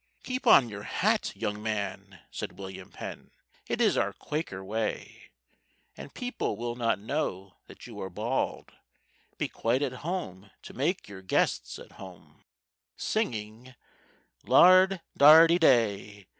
"Keep 0.23 0.47
on 0.47 0.67
your 0.67 0.81
hat, 0.81 1.31
young 1.35 1.61
man!" 1.61 2.21
said 2.31 2.57
William 2.57 2.89
Penn, 2.91 3.29
"It 3.67 3.79
is 3.79 3.97
our 3.97 4.13
Quaker 4.13 4.63
way; 4.65 5.29
And 5.95 6.11
people 6.11 6.57
will 6.57 6.75
not 6.75 6.97
know 6.97 7.57
that 7.67 7.85
you 7.85 8.01
are 8.01 8.09
bald; 8.09 8.71
Be 9.37 9.47
quite 9.47 9.83
at 9.83 9.91
home 10.01 10.49
to 10.63 10.73
make 10.73 11.07
your 11.07 11.21
guests 11.21 11.77
at 11.77 11.91
home— 12.01 12.43
Singing 12.97 13.75
Lard 14.43 15.01
dardy 15.15 15.59
day! 15.59 16.25